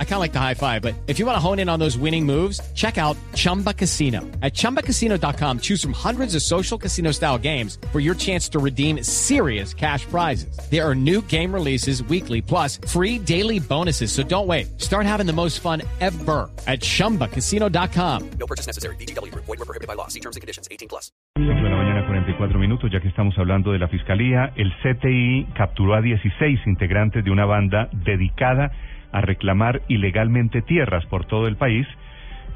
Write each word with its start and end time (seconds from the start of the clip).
I 0.00 0.04
kind 0.04 0.14
of 0.14 0.20
like 0.20 0.32
the 0.32 0.40
high 0.40 0.54
five, 0.54 0.82
but 0.82 0.96
if 1.06 1.20
you 1.20 1.26
want 1.26 1.36
to 1.36 1.40
hone 1.40 1.60
in 1.60 1.68
on 1.68 1.78
those 1.78 1.96
winning 1.96 2.26
moves, 2.26 2.60
check 2.74 2.98
out 2.98 3.16
Chumba 3.34 3.72
Casino. 3.72 4.22
At 4.42 4.54
ChumbaCasino.com, 4.54 5.60
choose 5.60 5.80
from 5.80 5.92
hundreds 5.92 6.34
of 6.34 6.42
social 6.42 6.76
casino 6.76 7.12
style 7.12 7.38
games 7.38 7.78
for 7.92 8.00
your 8.00 8.16
chance 8.16 8.48
to 8.48 8.58
redeem 8.58 9.04
serious 9.04 9.72
cash 9.72 10.04
prizes. 10.06 10.58
There 10.68 10.84
are 10.84 10.96
new 10.96 11.22
game 11.22 11.54
releases 11.54 12.02
weekly, 12.02 12.42
plus 12.42 12.78
free 12.88 13.20
daily 13.20 13.60
bonuses. 13.60 14.10
So 14.10 14.24
don't 14.24 14.48
wait. 14.48 14.80
Start 14.80 15.06
having 15.06 15.26
the 15.26 15.32
most 15.32 15.60
fun 15.60 15.82
ever 16.00 16.50
at 16.66 16.80
ChumbaCasino.com. 16.80 18.30
No 18.30 18.46
purchase 18.48 18.66
necessary. 18.66 18.96
BGW. 18.96 19.32
Void 19.32 19.46
were 19.46 19.56
prohibited 19.58 19.86
by 19.86 19.94
law. 19.94 20.08
See 20.08 20.20
terms 20.20 20.34
and 20.34 20.40
conditions. 20.40 20.66
18 20.72 20.88
plus. 20.88 21.12
de 21.38 21.44
la 21.44 21.76
mañana, 21.76 22.04
44 22.06 22.58
minutos, 22.58 22.90
ya 22.90 23.00
que 23.00 23.08
estamos 23.08 23.36
hablando 23.38 23.70
de 23.70 23.78
la 23.78 23.88
Fiscalía, 23.88 24.52
el 24.56 24.72
CTI 24.82 25.46
capturó 25.54 25.94
a 25.94 26.00
16 26.00 26.60
integrantes 26.66 27.24
de 27.24 27.30
una 27.30 27.44
banda 27.44 27.88
dedicada 27.92 28.66
a 28.66 28.72
reclamar 29.12 29.82
ilegalmente 29.88 30.62
tierras 30.62 31.04
por 31.06 31.24
todo 31.24 31.48
el 31.48 31.56
país, 31.56 31.86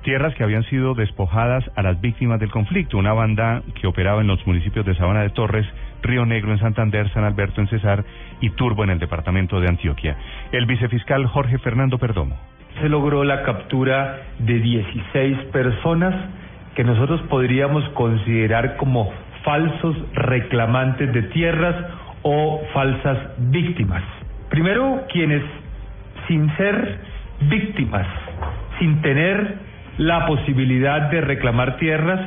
tierras 0.02 0.34
que 0.34 0.44
habían 0.44 0.64
sido 0.64 0.94
despojadas 0.94 1.64
a 1.76 1.82
las 1.82 2.00
víctimas 2.00 2.40
del 2.40 2.50
conflicto, 2.50 2.98
una 2.98 3.12
banda 3.12 3.62
que 3.80 3.86
operaba 3.86 4.20
en 4.20 4.26
los 4.26 4.44
municipios 4.46 4.84
de 4.84 4.94
Sabana 4.94 5.22
de 5.22 5.30
Torres, 5.30 5.66
Río 6.02 6.26
Negro 6.26 6.52
en 6.52 6.58
Santander, 6.58 7.08
San 7.12 7.24
Alberto 7.24 7.60
en 7.60 7.68
Cesar 7.68 8.04
y 8.40 8.50
Turbo 8.50 8.84
en 8.84 8.90
el 8.90 8.98
departamento 8.98 9.60
de 9.60 9.68
Antioquia. 9.68 10.16
El 10.50 10.66
vicefiscal 10.66 11.26
Jorge 11.26 11.58
Fernando 11.58 11.98
Perdomo. 11.98 12.36
Se 12.80 12.88
logró 12.88 13.22
la 13.22 13.42
captura 13.42 14.22
de 14.38 14.58
16 14.58 15.38
personas 15.52 16.14
que 16.74 16.84
nosotros 16.84 17.20
podríamos 17.28 17.88
considerar 17.90 18.76
como 18.76 19.12
falsos 19.44 19.96
reclamantes 20.14 21.12
de 21.12 21.22
tierras 21.24 21.76
o 22.22 22.62
falsas 22.72 23.18
víctimas. 23.38 24.02
Primero, 24.48 25.02
quienes 25.12 25.42
sin 26.28 26.54
ser 26.56 26.98
víctimas, 27.48 28.06
sin 28.78 29.00
tener 29.02 29.58
la 29.98 30.26
posibilidad 30.26 31.10
de 31.10 31.20
reclamar 31.20 31.76
tierras, 31.76 32.20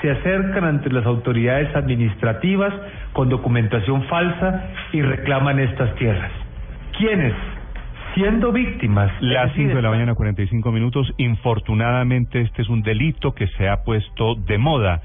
se 0.00 0.10
acercan 0.10 0.64
ante 0.64 0.90
las 0.90 1.06
autoridades 1.06 1.74
administrativas 1.76 2.74
con 3.12 3.28
documentación 3.28 4.02
falsa 4.04 4.64
y 4.92 5.00
reclaman 5.00 5.60
estas 5.60 5.94
tierras. 5.94 6.30
¿Quiénes? 6.98 7.34
Siendo 8.14 8.52
víctimas. 8.52 9.10
Las 9.20 9.52
5 9.54 9.76
de 9.76 9.82
la 9.82 9.90
mañana, 9.90 10.14
45 10.14 10.72
minutos. 10.72 11.10
Infortunadamente, 11.16 12.42
este 12.42 12.62
es 12.62 12.68
un 12.68 12.82
delito 12.82 13.32
que 13.32 13.46
se 13.56 13.68
ha 13.68 13.84
puesto 13.84 14.34
de 14.34 14.58
moda. 14.58 15.00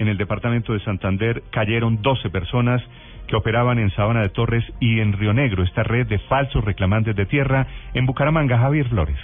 En 0.00 0.08
el 0.08 0.16
departamento 0.16 0.72
de 0.72 0.80
Santander 0.80 1.42
cayeron 1.50 2.00
12 2.00 2.30
personas 2.30 2.82
que 3.26 3.36
operaban 3.36 3.78
en 3.78 3.90
Sabana 3.90 4.22
de 4.22 4.30
Torres 4.30 4.64
y 4.80 4.98
en 4.98 5.12
Río 5.12 5.34
Negro, 5.34 5.62
esta 5.62 5.82
red 5.82 6.06
de 6.06 6.18
falsos 6.20 6.64
reclamantes 6.64 7.14
de 7.14 7.26
tierra 7.26 7.66
en 7.92 8.06
Bucaramanga. 8.06 8.56
Javier 8.56 8.88
Flores. 8.88 9.18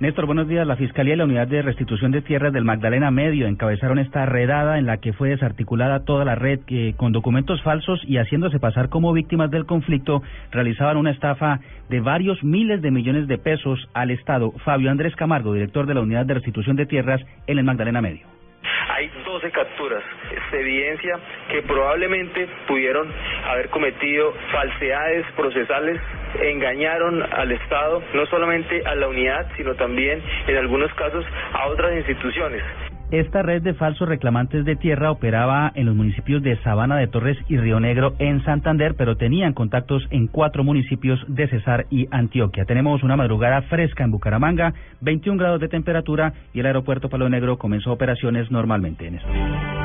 Néstor, 0.00 0.26
buenos 0.26 0.48
días. 0.48 0.66
La 0.66 0.74
Fiscalía 0.74 1.14
y 1.14 1.16
la 1.16 1.24
Unidad 1.26 1.46
de 1.46 1.62
Restitución 1.62 2.10
de 2.10 2.22
Tierras 2.22 2.52
del 2.52 2.64
Magdalena 2.64 3.12
Medio 3.12 3.46
encabezaron 3.46 4.00
esta 4.00 4.26
redada 4.26 4.80
en 4.80 4.86
la 4.86 4.96
que 4.96 5.12
fue 5.12 5.28
desarticulada 5.28 6.04
toda 6.04 6.24
la 6.24 6.34
red 6.34 6.58
que 6.66 6.94
con 6.96 7.12
documentos 7.12 7.62
falsos 7.62 8.02
y 8.04 8.16
haciéndose 8.16 8.58
pasar 8.58 8.88
como 8.88 9.12
víctimas 9.12 9.52
del 9.52 9.64
conflicto 9.64 10.24
realizaban 10.50 10.96
una 10.96 11.12
estafa 11.12 11.60
de 11.88 12.00
varios 12.00 12.42
miles 12.42 12.82
de 12.82 12.90
millones 12.90 13.28
de 13.28 13.38
pesos 13.38 13.88
al 13.94 14.10
Estado. 14.10 14.50
Fabio 14.64 14.90
Andrés 14.90 15.14
Camargo, 15.14 15.54
director 15.54 15.86
de 15.86 15.94
la 15.94 16.00
Unidad 16.00 16.26
de 16.26 16.34
Restitución 16.34 16.74
de 16.74 16.86
Tierras 16.86 17.24
en 17.46 17.58
el 17.58 17.64
Magdalena 17.64 18.00
Medio. 18.00 18.33
Hay 18.96 19.10
12 19.24 19.50
capturas. 19.50 20.04
Se 20.50 20.60
evidencia 20.60 21.18
que 21.50 21.62
probablemente 21.62 22.46
pudieron 22.68 23.12
haber 23.44 23.68
cometido 23.70 24.32
falsedades 24.52 25.26
procesales, 25.34 26.00
engañaron 26.40 27.20
al 27.32 27.50
Estado, 27.50 28.04
no 28.14 28.24
solamente 28.26 28.82
a 28.86 28.94
la 28.94 29.08
unidad, 29.08 29.50
sino 29.56 29.74
también 29.74 30.22
en 30.46 30.56
algunos 30.58 30.94
casos 30.94 31.24
a 31.54 31.66
otras 31.66 31.96
instituciones. 31.96 32.62
Esta 33.14 33.42
red 33.42 33.62
de 33.62 33.74
falsos 33.74 34.08
reclamantes 34.08 34.64
de 34.64 34.74
tierra 34.74 35.12
operaba 35.12 35.70
en 35.76 35.86
los 35.86 35.94
municipios 35.94 36.42
de 36.42 36.60
Sabana 36.64 36.96
de 36.96 37.06
Torres 37.06 37.38
y 37.48 37.56
Río 37.56 37.78
Negro 37.78 38.16
en 38.18 38.42
Santander, 38.42 38.96
pero 38.96 39.16
tenían 39.16 39.52
contactos 39.52 40.04
en 40.10 40.26
cuatro 40.26 40.64
municipios 40.64 41.24
de 41.28 41.46
Cesar 41.46 41.86
y 41.90 42.08
Antioquia. 42.10 42.64
Tenemos 42.64 43.04
una 43.04 43.14
madrugada 43.14 43.62
fresca 43.62 44.02
en 44.02 44.10
Bucaramanga, 44.10 44.74
21 45.00 45.38
grados 45.38 45.60
de 45.60 45.68
temperatura 45.68 46.32
y 46.52 46.58
el 46.58 46.66
aeropuerto 46.66 47.08
Palo 47.08 47.28
Negro 47.28 47.56
comenzó 47.56 47.92
operaciones 47.92 48.50
normalmente 48.50 49.06
en 49.06 49.14
esto. 49.14 49.84